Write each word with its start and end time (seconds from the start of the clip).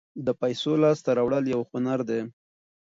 د 0.25 0.27
پیسو 0.41 0.71
لاسته 0.83 1.09
راوړل 1.17 1.43
یو 1.53 1.61
هنر 1.71 1.99
دی. 2.09 2.21